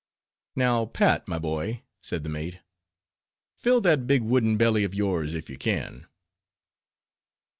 [0.55, 2.57] "Now, Pat, my boy," said the mate,
[3.55, 6.07] "fill that big wooden belly of yours, if you can."